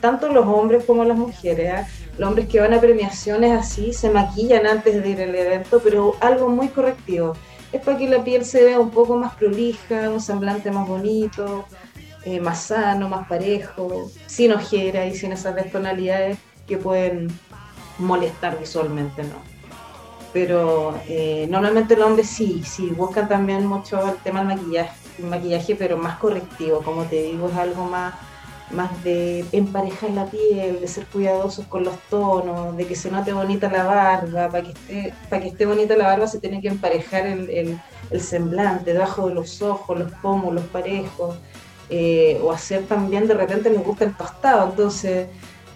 tanto 0.00 0.28
los 0.28 0.46
hombres 0.46 0.84
como 0.86 1.04
las 1.04 1.18
mujeres, 1.18 1.72
¿ah? 1.74 1.86
los 2.16 2.28
hombres 2.28 2.48
que 2.48 2.60
van 2.60 2.72
a 2.72 2.80
premiaciones 2.80 3.52
así 3.52 3.92
se 3.92 4.08
maquillan 4.08 4.66
antes 4.66 5.02
de 5.02 5.10
ir 5.10 5.20
al 5.20 5.34
evento, 5.34 5.80
pero 5.84 6.14
algo 6.20 6.48
muy 6.48 6.68
correctivo, 6.68 7.34
es 7.72 7.82
para 7.82 7.98
que 7.98 8.08
la 8.08 8.24
piel 8.24 8.44
se 8.44 8.64
vea 8.64 8.80
un 8.80 8.90
poco 8.90 9.16
más 9.16 9.34
prolija, 9.34 10.08
un 10.10 10.20
semblante 10.20 10.70
más 10.70 10.88
bonito, 10.88 11.66
eh, 12.24 12.40
más 12.40 12.62
sano, 12.64 13.08
más 13.08 13.26
parejo, 13.28 14.10
sin 14.26 14.52
ojera 14.52 15.06
y 15.06 15.14
sin 15.14 15.32
esas 15.32 15.54
destonalidades 15.54 16.38
que 16.66 16.76
pueden 16.76 17.28
molestar 17.98 18.58
visualmente, 18.58 19.22
¿no? 19.22 19.50
pero 20.32 20.94
eh, 21.08 21.46
normalmente 21.50 21.96
los 21.96 22.06
hombres 22.06 22.28
sí, 22.28 22.62
sí, 22.64 22.86
buscan 22.90 23.28
también 23.28 23.66
mucho 23.66 24.08
el 24.08 24.16
tema 24.18 24.44
del 24.44 24.58
maquillaje, 24.58 25.22
maquillaje, 25.22 25.74
pero 25.74 25.96
más 25.96 26.18
correctivo, 26.18 26.82
como 26.82 27.04
te 27.04 27.22
digo, 27.22 27.48
es 27.48 27.56
algo 27.56 27.84
más, 27.84 28.14
más 28.70 29.02
de 29.02 29.44
emparejar 29.52 30.10
la 30.10 30.26
piel, 30.26 30.80
de 30.80 30.86
ser 30.86 31.06
cuidadosos 31.06 31.66
con 31.66 31.84
los 31.84 31.98
tonos, 32.08 32.76
de 32.76 32.86
que 32.86 32.94
se 32.94 33.10
note 33.10 33.32
bonita 33.32 33.68
la 33.70 33.84
barba, 33.84 34.48
para 34.48 34.62
que 34.62 34.70
esté, 34.70 35.14
para 35.28 35.42
que 35.42 35.48
esté 35.48 35.66
bonita 35.66 35.96
la 35.96 36.06
barba 36.06 36.26
se 36.28 36.38
tiene 36.38 36.60
que 36.60 36.68
emparejar 36.68 37.26
el, 37.26 37.80
el, 38.10 38.20
semblante, 38.20 38.92
debajo 38.92 39.28
de 39.28 39.34
los 39.34 39.62
ojos, 39.62 39.98
los 39.98 40.12
pómulos 40.22 40.64
parejos, 40.66 41.36
eh, 41.90 42.40
o 42.42 42.52
hacer 42.52 42.84
también, 42.84 43.26
de 43.26 43.34
repente 43.34 43.68
les 43.68 43.84
gusta 43.84 44.04
el 44.04 44.16
tostado, 44.16 44.70
entonces 44.70 45.26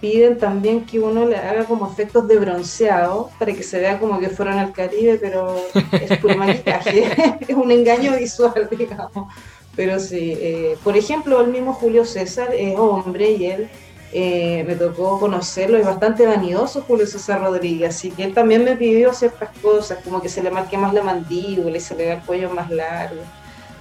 piden 0.00 0.38
también 0.38 0.85
que 0.85 1.00
uno 1.00 1.26
le 1.26 1.37
haga 1.37 1.64
como 1.64 1.90
efectos 1.90 2.28
de 2.28 2.38
bronceado 2.38 3.30
para 3.38 3.52
que 3.52 3.62
se 3.62 3.80
vea 3.80 3.99
como 3.99 4.18
que 4.21 4.28
fueron 4.28 4.59
al 4.59 4.73
Caribe, 4.73 5.18
pero 5.18 5.56
es 5.92 6.18
puro 6.18 6.37
maquillaje, 6.37 7.38
es 7.49 7.56
un 7.56 7.71
engaño 7.71 8.16
visual, 8.16 8.68
digamos. 8.78 9.33
Pero 9.75 9.99
sí, 9.99 10.37
eh, 10.38 10.76
por 10.85 10.97
ejemplo, 10.97 11.40
el 11.40 11.49
mismo 11.49 11.73
Julio 11.73 12.04
César 12.04 12.54
es 12.54 12.78
hombre 12.78 13.33
y 13.33 13.47
él 13.47 13.68
eh, 14.12 14.62
me 14.64 14.76
tocó 14.76 15.18
conocerlo, 15.18 15.78
es 15.78 15.85
bastante 15.85 16.25
vanidoso 16.26 16.83
Julio 16.83 17.06
César 17.06 17.40
Rodríguez, 17.40 17.97
así 17.97 18.12
que 18.12 18.23
él 18.23 18.35
también 18.35 18.62
me 18.62 18.76
pidió 18.76 19.12
ciertas 19.12 19.49
cosas, 19.61 19.99
como 20.04 20.23
que 20.23 20.28
se 20.28 20.42
le 20.42 20.52
marque 20.52 20.78
más 20.78 20.94
la 20.94 21.02
mandíbula 21.02 21.76
y 21.76 21.80
se 21.80 21.97
le 21.97 22.04
vea 22.04 22.14
el 22.16 22.23
cuello 22.23 22.50
más 22.50 22.71
largo. 22.71 23.23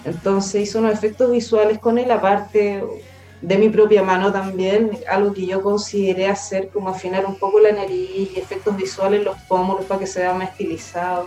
Entonces 0.05 0.69
hizo 0.69 0.79
unos 0.79 0.93
efectos 0.93 1.31
visuales 1.31 1.79
con 1.79 1.97
él, 1.97 2.11
aparte 2.11 2.83
de 3.41 3.57
mi 3.57 3.69
propia 3.69 4.03
mano 4.03 4.31
también, 4.31 4.91
algo 5.09 5.33
que 5.33 5.45
yo 5.45 5.61
consideré 5.61 6.27
hacer 6.27 6.69
como 6.69 6.89
afinar 6.89 7.25
un 7.25 7.35
poco 7.35 7.59
la 7.59 7.71
nariz 7.71 8.31
y 8.35 8.39
efectos 8.39 8.75
visuales 8.75 9.19
en 9.19 9.25
los 9.25 9.37
pómulos 9.49 9.85
para 9.85 9.99
que 9.99 10.07
se 10.07 10.21
vea 10.21 10.33
más 10.33 10.51
estilizado. 10.51 11.25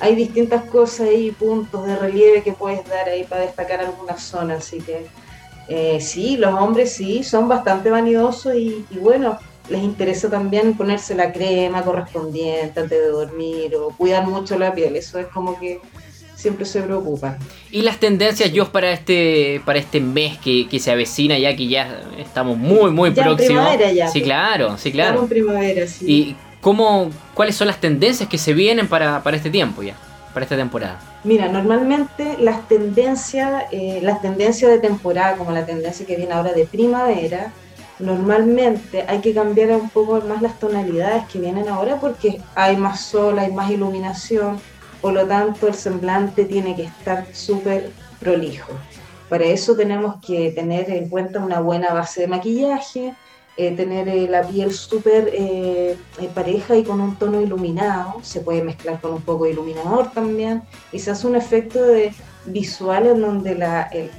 Hay 0.00 0.16
distintas 0.16 0.64
cosas 0.64 1.08
y 1.16 1.30
puntos 1.30 1.86
de 1.86 1.96
relieve 1.96 2.42
que 2.42 2.52
puedes 2.52 2.84
dar 2.88 3.08
ahí 3.08 3.24
para 3.24 3.42
destacar 3.42 3.80
alguna 3.80 4.16
zona, 4.16 4.54
así 4.54 4.78
que 4.78 5.06
eh, 5.68 6.00
sí, 6.00 6.36
los 6.36 6.52
hombres 6.54 6.92
sí, 6.92 7.22
son 7.22 7.48
bastante 7.48 7.90
vanidosos 7.90 8.54
y, 8.56 8.84
y 8.90 8.98
bueno, 8.98 9.38
les 9.68 9.82
interesa 9.82 10.28
también 10.28 10.76
ponerse 10.76 11.14
la 11.14 11.32
crema 11.32 11.82
correspondiente 11.82 12.80
antes 12.80 12.90
de 12.90 13.08
dormir 13.08 13.76
o 13.76 13.90
cuidar 13.90 14.26
mucho 14.26 14.58
la 14.58 14.74
piel, 14.74 14.96
eso 14.96 15.20
es 15.20 15.26
como 15.28 15.58
que 15.60 15.80
siempre 16.42 16.66
se 16.66 16.82
preocupan. 16.82 17.38
Y 17.70 17.82
las 17.82 17.98
tendencias, 17.98 18.52
yo 18.52 18.70
para 18.70 18.90
este 18.90 19.62
para 19.64 19.78
este 19.78 20.00
mes 20.00 20.38
que, 20.38 20.66
se 20.80 20.90
avecina, 20.90 21.38
ya 21.38 21.54
que 21.54 21.68
ya 21.68 22.02
estamos 22.18 22.58
muy, 22.58 22.90
muy 22.90 23.12
próximos. 23.12 23.64
Ya, 23.94 24.08
sí, 24.08 24.22
claro, 24.22 24.76
sí, 24.76 24.90
claro. 24.90 25.22
en 25.22 25.28
primavera, 25.28 25.86
sí. 25.86 26.04
¿Y 26.08 26.36
cómo, 26.60 27.10
cuáles 27.34 27.54
son 27.54 27.68
las 27.68 27.80
tendencias 27.80 28.28
que 28.28 28.38
se 28.38 28.54
vienen 28.54 28.88
para, 28.88 29.22
este 29.32 29.50
tiempo 29.50 29.84
ya, 29.84 29.94
para 30.34 30.44
esta 30.44 30.56
temporada? 30.56 30.98
Mira, 31.22 31.46
normalmente 31.46 32.36
las 32.40 32.66
tendencias, 32.66 33.64
eh, 33.70 34.00
las 34.02 34.20
tendencias 34.20 34.72
de 34.72 34.80
temporada, 34.80 35.36
como 35.36 35.52
la 35.52 35.64
tendencia 35.64 36.04
que 36.04 36.16
viene 36.16 36.32
ahora 36.32 36.52
de 36.52 36.64
primavera, 36.64 37.52
normalmente 38.00 39.04
hay 39.06 39.20
que 39.20 39.32
cambiar 39.32 39.70
un 39.70 39.90
poco 39.90 40.20
más 40.22 40.42
las 40.42 40.58
tonalidades 40.58 41.24
que 41.26 41.38
vienen 41.38 41.68
ahora 41.68 42.00
porque 42.00 42.40
hay 42.56 42.76
más 42.76 43.00
sol, 43.00 43.38
hay 43.38 43.52
más 43.52 43.70
iluminación 43.70 44.58
por 45.02 45.12
lo 45.12 45.26
tanto 45.26 45.66
el 45.66 45.74
semblante 45.74 46.46
tiene 46.46 46.74
que 46.74 46.84
estar 46.84 47.26
súper 47.34 47.90
prolijo. 48.20 48.72
Para 49.28 49.44
eso 49.44 49.74
tenemos 49.74 50.16
que 50.24 50.52
tener 50.52 50.88
en 50.90 51.08
cuenta 51.08 51.40
una 51.40 51.60
buena 51.60 51.92
base 51.92 52.22
de 52.22 52.28
maquillaje, 52.28 53.14
eh, 53.56 53.72
tener 53.72 54.08
eh, 54.08 54.28
la 54.28 54.42
piel 54.42 54.72
súper 54.72 55.30
eh, 55.32 55.96
pareja 56.34 56.76
y 56.76 56.84
con 56.84 57.00
un 57.00 57.16
tono 57.16 57.40
iluminado, 57.40 58.20
se 58.22 58.40
puede 58.40 58.62
mezclar 58.62 59.00
con 59.00 59.12
un 59.12 59.22
poco 59.22 59.44
de 59.44 59.50
iluminador 59.50 60.10
también, 60.12 60.62
y 60.92 60.98
se 60.98 61.10
hace 61.10 61.26
un 61.26 61.36
efecto 61.36 61.82
de 61.82 62.14
visual 62.46 63.06
en 63.06 63.20
donde 63.20 63.54
la, 63.54 63.82
el, 63.84 64.10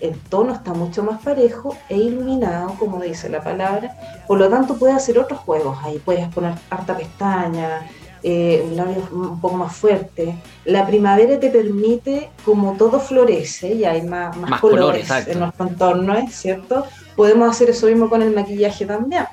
el, 0.00 0.18
tono 0.28 0.52
está 0.52 0.74
mucho 0.74 1.02
más 1.02 1.22
parejo 1.22 1.76
e 1.88 1.96
iluminado, 1.96 2.74
como 2.78 3.00
dice 3.00 3.28
la 3.28 3.42
palabra, 3.42 3.96
por 4.26 4.38
lo 4.38 4.48
tanto 4.48 4.76
puedes 4.76 4.96
hacer 4.96 5.18
otros 5.18 5.40
juegos 5.40 5.78
ahí, 5.82 5.98
puedes 6.04 6.28
poner 6.28 6.54
harta 6.70 6.96
pestaña, 6.96 7.88
eh, 8.22 8.68
labios 8.74 9.10
un 9.12 9.40
poco 9.40 9.56
más 9.56 9.74
fuerte. 9.76 10.34
La 10.64 10.86
primavera 10.86 11.38
te 11.38 11.50
permite, 11.50 12.30
como 12.44 12.76
todo 12.76 13.00
florece 13.00 13.74
y 13.74 13.84
hay 13.84 14.02
más, 14.02 14.36
más, 14.36 14.60
colores, 14.60 15.08
en 15.26 15.40
los 15.40 15.54
contornos, 15.54 16.32
¿cierto? 16.32 16.84
Podemos 17.16 17.50
hacer 17.50 17.70
eso 17.70 17.86
mismo 17.86 18.08
con 18.08 18.22
el 18.22 18.34
maquillaje 18.34 18.86
también. 18.86 19.26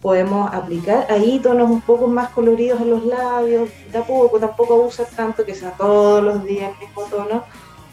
Podemos 0.00 0.52
aplicar 0.54 1.06
ahí 1.10 1.40
tonos 1.40 1.70
un 1.70 1.82
poco 1.82 2.06
más 2.06 2.30
coloridos 2.30 2.80
en 2.80 2.90
los 2.90 3.04
labios, 3.04 3.68
tampoco, 3.92 4.38
tampoco 4.38 4.74
abusar 4.74 5.06
tanto 5.14 5.44
que 5.44 5.54
sea 5.54 5.72
todos 5.72 6.22
los 6.22 6.42
días 6.44 6.72
el 6.72 6.86
mismo 6.86 7.02
tono, 7.02 7.44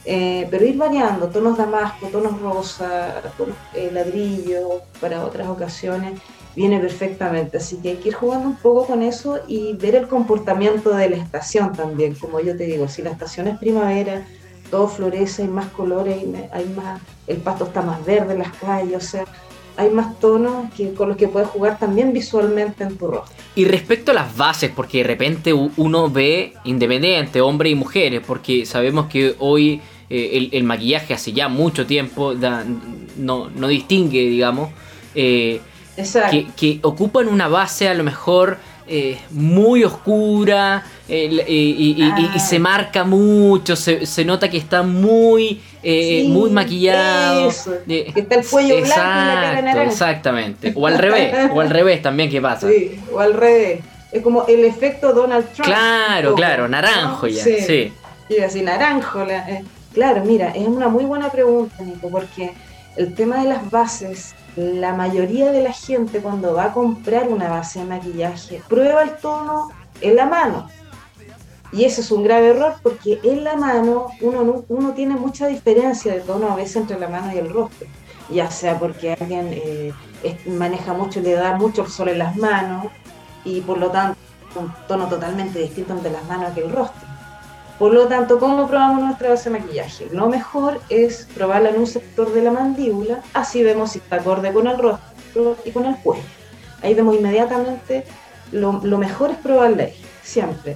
eh, 0.06 0.48
pero 0.50 0.65
ir 0.65 0.77
variando, 0.77 1.27
tonos 1.27 1.58
damasco, 1.58 2.08
tonos 2.08 2.39
rosa, 2.39 3.22
tonos 3.38 3.58
eh, 3.74 3.89
ladrillo 3.91 4.82
para 5.01 5.25
otras 5.25 5.50
ocasiones 5.50 6.13
viene 6.58 6.80
perfectamente. 6.80 7.58
Así 7.58 7.78
que 7.78 7.90
hay 7.90 7.96
que 7.98 8.10
ir 8.10 8.16
jugando 8.16 8.50
un 8.50 8.56
poco 8.56 8.88
con 8.88 9.04
eso 9.04 9.40
y 9.48 9.74
ver 9.74 9.96
el 9.96 10.08
comportamiento 10.08 10.90
de 10.90 11.12
la 11.12 11.16
estación 11.18 11.72
también. 11.72 12.16
Como 12.16 12.40
yo 12.40 12.58
te 12.58 12.66
digo, 12.66 12.90
si 12.90 13.04
la 13.04 13.12
estación 13.12 13.48
es 13.48 13.60
primavera, 13.60 14.26
todo 14.72 14.88
florece, 14.88 15.44
hay 15.44 15.50
más 15.50 15.68
colores, 15.68 16.18
hay 16.52 16.66
más, 16.76 17.00
el 17.28 17.38
pasto 17.38 17.66
está 17.66 17.84
más 17.84 18.04
verde 18.04 18.34
en 18.34 18.40
las 18.40 18.52
calles, 18.58 18.96
o 18.98 19.00
sea, 19.00 19.26
hay 19.78 19.92
más 19.92 20.20
tonos 20.20 20.74
que, 20.74 20.94
con 20.96 21.10
los 21.10 21.18
que 21.18 21.28
puedes 21.28 21.48
jugar 21.48 21.78
también 21.78 22.12
visualmente 22.12 22.84
en 22.84 22.98
tu 22.98 23.06
rostro. 23.06 23.36
Y 23.54 23.66
respecto 23.66 24.10
a 24.10 24.16
las 24.16 24.36
bases, 24.36 24.72
porque 24.76 24.98
de 24.98 25.04
repente 25.04 25.54
uno 25.54 26.10
ve 26.10 26.54
independiente, 26.64 27.40
hombres 27.40 27.72
y 27.72 27.76
mujeres, 27.76 28.24
porque 28.26 28.66
sabemos 28.66 29.06
que 29.06 29.36
hoy 29.38 29.80
eh, 30.10 30.50
el, 30.52 30.64
maquillaje 30.64 31.14
hace 31.14 31.34
ya 31.34 31.50
mucho 31.50 31.86
tiempo 31.86 32.34
no, 32.34 33.52
no 33.52 33.68
distingue, 33.68 34.22
digamos. 34.22 34.72
Eh, 35.14 35.62
que, 36.56 36.80
ocupan 36.84 37.27
una 37.27 37.48
base 37.48 37.88
a 37.88 37.94
lo 37.94 38.04
mejor 38.04 38.58
eh, 38.88 39.20
muy 39.32 39.84
oscura 39.84 40.84
y, 41.10 42.01
ah. 42.01 42.39
se 42.39 42.60
marca 42.60 43.04
mucho, 43.04 43.75
se, 43.75 44.25
nota 44.25 44.50
que 44.50 44.58
está 44.58 44.84
muy, 44.84 45.62
eh, 45.84 46.25
muy 46.30 46.50
maquillado. 46.50 47.51
que 47.88 48.13
está 48.16 48.36
el 48.36 48.46
cuello 48.46 48.75
blanco 48.75 48.86
y 48.86 48.89
la 48.89 48.96
cara 48.96 49.62
naranja. 49.62 49.84
Exactamente. 49.84 50.74
O 50.75 50.88
al 50.88 50.98
revés, 50.98 51.34
o 51.54 51.62
al 51.62 51.70
revés 51.70 52.01
también, 52.01 52.30
¿qué 52.30 52.42
pasa? 52.42 52.70
Sí, 52.70 53.00
o 53.12 53.20
al 53.20 53.34
revés. 53.34 53.82
Es 54.12 54.22
como 54.22 54.46
el 54.48 54.63
efecto 54.63 55.13
Donald 55.13 55.48
Trump. 55.54 55.68
Claro, 55.68 56.34
claro, 56.36 56.68
naranjo 56.68 57.27
ya, 57.27 57.44
sí. 57.44 57.92
Y 58.30 58.39
así, 58.39 58.62
naranjo. 58.62 59.24
Eh, 59.24 59.63
claro, 59.94 60.24
mira, 60.25 60.50
es 60.56 60.68
una 60.68 60.88
muy 60.88 61.06
buena 61.06 61.30
pregunta, 61.30 61.75
Nico, 61.84 62.10
porque 62.10 62.54
el 62.98 63.13
tema 63.13 63.38
de 63.38 63.50
las 63.50 63.70
bases 63.70 64.36
la 64.58 64.94
mayoría 64.94 65.51
de 65.51 65.62
la 65.62 65.72
gente 65.72 66.20
cuando 66.20 66.56
va 66.56 66.66
a 66.66 66.74
comprar 66.74 67.27
una 67.27 67.48
base 67.48 67.80
de 67.80 67.86
maquillaje 67.86 68.62
prueba 68.68 69.04
el 69.04 69.16
tono 69.18 69.70
en 70.01 70.16
la 70.16 70.25
mano. 70.25 70.68
Y 71.72 71.84
eso 71.84 72.01
es 72.01 72.12
un 72.12 72.24
grave 72.24 72.50
error 72.50 72.75
porque 72.82 73.20
en 73.24 73.44
la 73.44 73.56
mano 73.56 74.08
uno, 74.22 74.94
tiene 74.94 75.16
mucha 75.16 75.48
diferencia 75.48 76.13
de 76.13 76.22
tono 76.22 76.51
a 76.51 76.56
veces 76.56 76.77
entre 76.77 77.00
la 77.00 77.08
mano 77.08 77.32
y 77.34 77.38
el 77.38 77.50
rostro. 77.50 77.88
Ya 78.30 78.50
sea 78.50 78.80
porque 78.80 79.13
alguien 79.13 79.50
eh, 79.51 79.94
maneja 80.48 80.94
mucho, 80.94 81.22
le 81.22 81.34
da 81.34 81.56
mucho 81.56 81.84
el 81.84 81.89
sol 81.89 82.10
en 82.10 82.20
las 82.20 82.36
manos 82.36 82.88
y 83.44 83.62
por 83.62 83.77
lo 83.77 83.92
tanto 83.92 84.18
un 84.56 84.74
tono 84.88 85.08
totalmente 85.08 85.60
distinto 85.60 85.94
entre 85.94 86.12
las 86.12 86.25
manos 86.25 86.54
que 86.54 86.62
el 86.62 86.72
rostro. 86.72 87.07
Por 87.79 87.93
lo 87.93 88.07
tanto, 88.07 88.39
¿cómo 88.39 88.67
probamos 88.67 89.03
nuestra 89.03 89.29
base 89.29 89.51
de 89.51 89.60
maquillaje? 89.60 90.07
Lo 90.12 90.27
mejor 90.27 90.81
es 90.89 91.27
probarla 91.36 91.69
en 91.69 91.79
un 91.79 91.86
sector 91.86 92.34
de 92.34 92.41
la 92.41 92.50
mandíbula, 92.50 93.22
así 93.36 93.62
vemos 93.62 93.91
si 93.91 94.00
está 94.00 94.15
acorde 94.15 94.51
con 94.51 94.65
el 94.65 94.79
rostro 94.79 95.57
y 95.63 95.69
con 95.69 95.86
el 95.86 95.96
cuello. 95.98 96.24
Ahí 96.81 96.96
vemos 96.96 97.15
inmediatamente, 97.15 98.03
lo, 98.51 98.72
mejor 98.81 99.29
es 99.29 99.38
probarla 99.38 99.84
ahí, 99.84 100.05
siempre. 100.24 100.75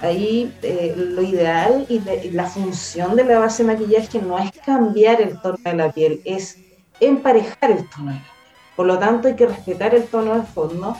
Ahí 0.00 0.52
eh, 0.62 0.94
lo 0.96 1.22
ideal 1.22 1.86
y, 1.88 2.00
la 2.30 2.46
función 2.46 3.14
de 3.14 3.22
la 3.22 3.38
base 3.38 3.62
de 3.62 3.74
maquillaje 3.74 4.20
no 4.20 4.36
es 4.36 4.50
cambiar 4.66 5.20
el 5.20 5.40
tono 5.40 5.58
de 5.64 5.74
la 5.74 5.92
piel, 5.92 6.22
es 6.24 6.58
emparejar 6.98 7.70
el 7.70 7.88
tono 7.88 8.10
de 8.10 8.16
la 8.16 8.22
piel. 8.22 8.32
Por 8.74 8.86
lo 8.86 8.98
tanto, 8.98 9.28
hay 9.28 9.36
que 9.36 9.46
respetar 9.46 9.94
el 9.94 10.06
tono 10.06 10.34
de 10.34 10.42
fondo 10.42 10.96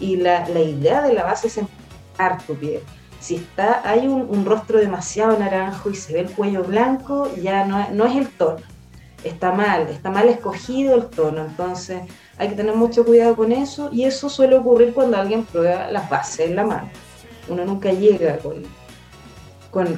y 0.00 0.16
la, 0.16 0.48
la 0.48 0.60
idea 0.60 1.02
de 1.02 1.12
la 1.12 1.24
base 1.24 1.48
es 1.48 1.58
emparejar 1.58 2.46
tu 2.46 2.54
piel 2.54 2.80
Si 3.20 3.36
está, 3.36 3.82
hay 3.88 4.06
un, 4.06 4.44
rostro 4.44 4.78
demasiado 4.78 5.38
naranjo 5.38 5.90
y 5.90 5.94
se 5.94 6.12
ve 6.12 6.20
el 6.20 6.30
cuello 6.30 6.62
blanco, 6.62 7.30
ya 7.40 7.64
no, 7.64 7.88
no 7.90 8.06
es 8.06 8.16
el 8.16 8.28
tono. 8.28 8.60
Está 9.24 9.52
mal, 9.52 9.88
está 9.88 10.10
mal 10.10 10.28
escogido 10.28 10.94
el 10.94 11.06
tono. 11.06 11.44
Entonces 11.44 12.02
hay 12.38 12.48
que 12.48 12.54
tener 12.54 12.74
mucho 12.74 13.04
cuidado 13.04 13.34
con 13.34 13.52
eso 13.52 13.88
y 13.92 14.04
eso 14.04 14.28
suele 14.28 14.56
ocurrir 14.56 14.92
cuando 14.92 15.16
alguien 15.16 15.44
prueba 15.44 15.90
las 15.90 16.08
bases 16.08 16.48
en 16.48 16.56
la 16.56 16.64
mano. 16.64 16.90
Uno 17.48 17.64
nunca 17.64 17.92
llega 17.92 18.38
con, 18.38 18.62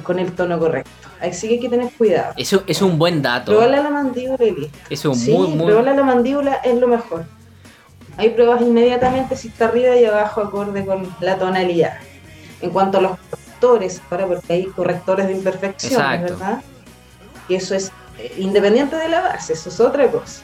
con, 0.03 0.19
el 0.19 0.33
tono 0.33 0.57
correcto. 0.57 0.89
Así 1.21 1.47
que 1.47 1.55
hay 1.55 1.59
que 1.59 1.69
tener 1.69 1.91
cuidado. 1.93 2.33
Eso 2.37 2.63
es 2.65 2.81
un 2.81 2.97
buen 2.97 3.21
dato. 3.21 3.67
La 3.67 3.89
mandíbula 3.89 4.43
y 4.43 4.51
listo. 4.51 4.77
Es 4.89 5.05
un 5.05 5.19
muy, 5.25 5.47
muy... 5.49 5.83
la 5.83 6.03
mandíbula 6.03 6.55
es 6.63 6.79
lo 6.79 6.87
mejor. 6.87 7.25
Hay 8.17 8.31
pruebas 8.31 8.61
inmediatamente 8.61 9.35
si 9.35 9.47
está 9.47 9.69
arriba 9.69 9.95
y 9.95 10.03
abajo 10.03 10.41
acorde 10.41 10.85
con 10.85 11.07
la 11.21 11.37
tonalidad. 11.37 11.93
En 12.61 12.71
cuanto 12.71 12.97
a 12.97 13.01
los 13.01 13.11
correctores, 13.29 14.01
ahora 14.09 14.27
porque 14.27 14.53
hay 14.53 14.65
correctores 14.65 15.27
de 15.27 15.33
imperfecciones, 15.33 16.21
¿verdad? 16.21 16.61
Y 17.47 17.55
eso 17.55 17.75
es 17.75 17.91
eh, 18.17 18.35
independiente 18.37 18.95
de 18.95 19.09
la 19.09 19.21
base, 19.21 19.53
eso 19.53 19.69
es 19.69 19.79
otra 19.79 20.09
cosa. 20.09 20.43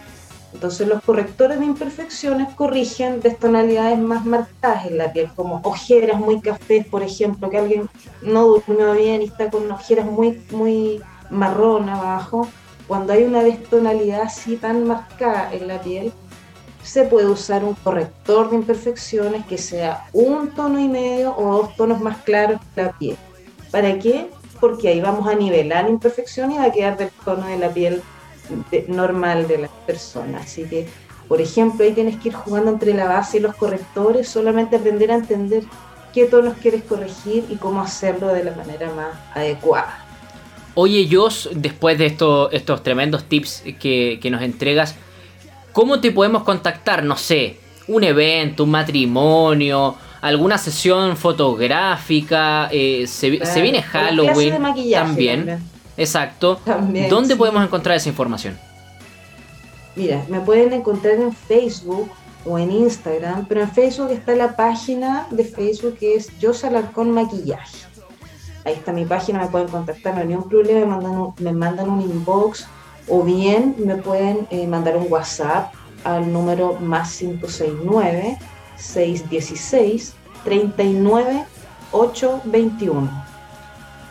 Entonces 0.55 0.87
los 0.87 1.03
correctores 1.03 1.59
de 1.59 1.65
imperfecciones 1.65 2.53
corrigen 2.55 3.19
destonalidades 3.19 3.99
más 3.99 4.25
marcadas 4.25 4.85
en 4.85 4.97
la 4.97 5.11
piel, 5.11 5.29
como 5.35 5.59
ojeras 5.63 6.17
muy 6.17 6.39
cafés, 6.39 6.87
por 6.87 7.03
ejemplo, 7.03 7.49
que 7.49 7.57
alguien 7.57 7.89
no 8.21 8.45
durmió 8.45 8.93
bien 8.93 9.21
y 9.21 9.25
está 9.25 9.49
con 9.49 9.69
ojeras 9.69 10.05
muy, 10.05 10.41
muy 10.51 11.01
marrón 11.29 11.89
abajo. 11.89 12.47
Cuando 12.87 13.11
hay 13.11 13.23
una 13.23 13.43
destonalidad 13.43 14.21
así 14.21 14.55
tan 14.55 14.87
marcada 14.87 15.51
en 15.51 15.67
la 15.67 15.81
piel, 15.81 16.13
se 16.85 17.03
puede 17.03 17.27
usar 17.27 17.63
un 17.63 17.73
corrector 17.73 18.51
de 18.51 18.57
imperfecciones 18.57 19.45
que 19.47 19.57
sea 19.57 20.05
un 20.13 20.51
tono 20.51 20.79
y 20.79 20.87
medio 20.87 21.35
o 21.35 21.57
dos 21.57 21.75
tonos 21.75 21.99
más 21.99 22.17
claros 22.17 22.61
que 22.75 22.83
la 22.83 22.91
piel. 22.91 23.17
¿Para 23.71 23.97
qué? 23.97 24.29
Porque 24.59 24.89
ahí 24.89 25.01
vamos 25.01 25.27
a 25.27 25.33
nivelar 25.33 25.89
imperfecciones 25.89 26.57
y 26.57 26.59
va 26.59 26.65
a 26.65 26.71
quedar 26.71 26.97
del 26.97 27.09
tono 27.25 27.47
de 27.47 27.57
la 27.57 27.69
piel 27.69 28.03
normal 28.87 29.47
de 29.47 29.57
las 29.57 29.71
personas. 29.87 30.45
Así 30.45 30.65
que, 30.65 30.87
por 31.27 31.41
ejemplo, 31.41 31.83
ahí 31.83 31.91
tienes 31.91 32.17
que 32.17 32.29
ir 32.29 32.35
jugando 32.35 32.69
entre 32.69 32.93
la 32.93 33.05
base 33.05 33.37
y 33.37 33.39
los 33.39 33.55
correctores, 33.55 34.29
solamente 34.29 34.75
aprender 34.75 35.11
a 35.11 35.15
entender 35.15 35.63
qué 36.13 36.25
tonos 36.25 36.55
quieres 36.61 36.83
corregir 36.83 37.45
y 37.49 37.55
cómo 37.55 37.81
hacerlo 37.81 38.27
de 38.27 38.43
la 38.43 38.51
manera 38.51 38.93
más 38.93 39.17
adecuada. 39.33 40.05
Oye, 40.75 41.07
Jos, 41.09 41.49
después 41.55 41.97
de 41.97 42.05
estos, 42.05 42.53
estos 42.53 42.83
tremendos 42.83 43.23
tips 43.23 43.63
que, 43.79 44.19
nos 44.29 44.41
entregas, 44.41 44.95
¿cómo 45.75 45.99
te 45.99 46.09
podemos 46.11 46.43
contactar? 46.43 47.03
No 47.03 47.17
sé, 47.17 47.59
un 47.89 48.05
evento, 48.05 48.63
un 48.63 48.71
matrimonio, 48.71 49.95
alguna 50.21 50.57
sesión 50.57 51.17
fotográfica, 51.17 52.69
eh, 52.71 53.05
se, 53.07 53.29
viene 53.29 53.83
Halloween 53.83 54.55
también. 54.93 55.59
Exacto. 55.97 56.61
¿Dónde 57.09 57.35
podemos 57.35 57.61
encontrar 57.61 57.97
esa 57.97 58.07
información? 58.07 58.57
Mira, 59.97 60.23
me 60.29 60.39
pueden 60.39 60.71
encontrar 60.71 61.15
en 61.15 61.33
Facebook 61.33 62.09
o 62.45 62.57
en 62.57 62.71
Instagram, 62.71 63.45
pero 63.45 63.61
en 63.61 63.71
Facebook 63.71 64.11
está 64.11 64.33
la 64.33 64.55
página 64.55 65.27
de 65.29 65.43
Facebook 65.43 65.97
que 65.99 66.15
es 66.15 66.39
Yo 66.39 66.53
Salarcón 66.53 67.11
Maquillaje. 67.11 67.79
Ahí 68.63 68.73
está 68.73 68.93
mi 68.93 69.03
página, 69.03 69.41
me 69.41 69.47
pueden 69.47 69.67
contactar, 69.67 70.15
no 70.15 70.21
hay 70.21 70.27
ningún 70.27 70.49
problema, 70.49 70.79
me 70.79 70.87
mandan 70.87 71.11
un, 71.11 71.33
me 71.37 71.51
mandan 71.51 71.89
un 71.89 72.01
inbox 72.01 72.65
o 73.07 73.23
bien 73.23 73.75
me 73.77 73.95
pueden 73.95 74.47
eh, 74.49 74.67
mandar 74.67 74.97
un 74.97 75.11
WhatsApp 75.11 75.73
al 76.03 76.31
número 76.31 76.73
más 76.79 77.17
569 77.17 78.37
616 78.77 80.13
39 80.43 81.45
821 81.91 83.25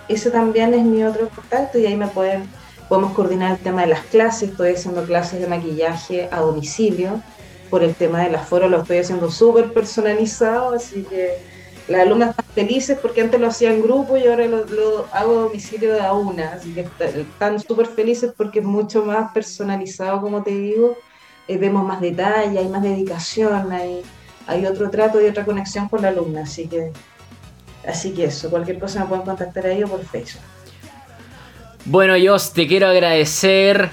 ese 0.09 0.31
también 0.31 0.75
es 0.75 0.85
mi 0.85 1.03
otro 1.03 1.29
contacto 1.29 1.79
y 1.79 1.87
ahí 1.87 1.97
me 1.97 2.09
pueden, 2.09 2.49
podemos 2.89 3.13
coordinar 3.15 3.53
el 3.53 3.59
tema 3.59 3.83
de 3.83 3.89
las 3.89 4.01
clases, 4.01 4.51
estoy 4.51 4.73
haciendo 4.73 5.05
clases 5.05 5.41
de 5.41 5.47
maquillaje 5.47 6.29
a 6.31 6.41
domicilio, 6.41 7.23
por 7.71 7.83
el 7.83 7.95
tema 7.95 8.23
del 8.23 8.35
aforo 8.35 8.69
lo 8.69 8.83
estoy 8.83 8.99
haciendo 8.99 9.31
súper 9.31 9.73
personalizado, 9.73 10.75
así 10.75 11.03
que 11.03 11.39
las 11.89 12.03
alumnas 12.03 12.35
felices 12.55 12.99
porque 13.01 13.21
antes 13.21 13.41
lo 13.41 13.49
hacía 13.49 13.73
en 13.73 13.83
grupo 13.83 14.17
y 14.17 14.27
ahora 14.27 14.47
lo, 14.47 15.07
hago 15.13 15.39
a 15.39 15.43
domicilio 15.43 15.93
de 15.93 16.01
a 16.01 16.13
una, 16.13 16.53
así 16.53 16.73
que 16.73 16.87
están 17.01 17.61
súper 17.61 17.87
felices 17.87 18.33
porque 18.37 18.61
es 18.61 18.65
mucho 18.65 19.05
más 19.05 19.33
personalizado, 19.33 20.21
como 20.21 20.43
te 20.43 20.53
digo, 20.53 20.97
eh, 21.49 21.59
vemos 21.59 21.85
más 21.85 22.01
detalle, 22.01 22.59
hay 22.59 22.69
más 22.69 22.83
dedicación, 22.83 23.73
hay, 23.73 24.03
hay 24.47 24.67
otro 24.67 24.91
trato 24.91 25.21
y 25.21 25.27
otra 25.27 25.45
conexión 25.45 25.89
con 25.89 26.03
la 26.03 26.09
alumna, 26.09 26.43
así 26.43 26.69
que 26.69 26.93
Así 27.87 28.13
que 28.13 28.25
eso, 28.25 28.51
cualquier 28.51 28.79
cosa 28.79 29.01
me 29.01 29.07
pueden 29.07 29.25
contactar 29.25 29.67
ahí 29.67 29.83
o 29.83 29.89
por 29.89 30.05
Facebook. 30.05 30.43
Bueno, 31.85 32.17
yo 32.17 32.37
te 32.55 32.67
quiero 32.67 32.87
agradecer 32.87 33.91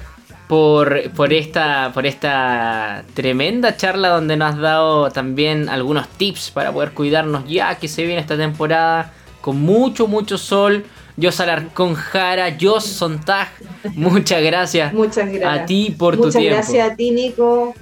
por, 0.52 1.32
esta, 1.32 1.92
por 1.94 2.06
esta 2.06 3.06
tremenda 3.14 3.78
charla 3.78 4.10
donde 4.10 4.36
nos 4.36 4.54
has 4.54 4.60
dado 4.60 5.10
también 5.10 5.70
algunos 5.70 6.10
tips 6.10 6.52
para 6.52 6.74
poder 6.74 6.92
cuidarnos 6.92 7.48
ya 7.48 7.76
que 7.76 7.88
se 7.88 8.04
viene 8.04 8.20
esta 8.20 8.36
temporada 8.36 9.14
con 9.40 9.62
mucho, 9.62 10.08
mucho 10.08 10.38
sol. 10.38 10.84
Yo 11.16 11.30
con 11.74 11.94
Jara, 11.94 12.50
yo 12.58 12.82
Sontag, 12.82 13.48
muchas 13.94 14.44
gracias. 14.44 14.92
Muchas 15.02 15.32
gracias. 15.32 15.62
A 15.62 15.66
ti 15.66 15.96
por 15.98 16.18
tu 16.18 16.30
tiempo. 16.30 16.40
Muchas 16.40 16.74
gracias 16.74 16.92
a 16.92 16.96
ti, 16.98 17.12
Nico. 17.12 17.74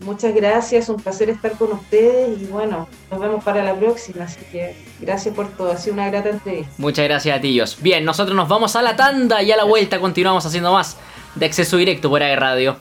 Muchas 0.00 0.34
gracias, 0.34 0.88
un 0.90 0.96
placer 0.96 1.30
estar 1.30 1.52
con 1.52 1.72
ustedes 1.72 2.40
y 2.42 2.44
bueno, 2.44 2.88
nos 3.10 3.20
vemos 3.20 3.42
para 3.42 3.64
la 3.64 3.74
próxima, 3.74 4.24
así 4.24 4.38
que 4.52 4.76
gracias 5.00 5.34
por 5.34 5.48
todo, 5.48 5.72
ha 5.72 5.76
sido 5.76 5.94
una 5.94 6.08
grata 6.08 6.28
entrevista. 6.28 6.72
Muchas 6.78 7.04
gracias 7.06 7.36
a 7.36 7.40
ti, 7.40 7.60
Bien, 7.80 8.04
nosotros 8.04 8.36
nos 8.36 8.48
vamos 8.48 8.76
a 8.76 8.82
la 8.82 8.94
tanda 8.94 9.42
y 9.42 9.50
a 9.50 9.56
la 9.56 9.64
vuelta 9.64 9.98
continuamos 9.98 10.46
haciendo 10.46 10.72
más 10.72 10.96
de 11.34 11.46
acceso 11.46 11.76
directo 11.76 12.08
por 12.08 12.22
ahí 12.22 12.34
Radio. 12.36 12.80